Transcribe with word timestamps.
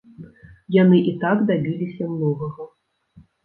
Яны 0.75 0.97
і 1.11 1.13
так 1.25 1.45
дабіліся 1.51 2.11
многага. 2.17 2.69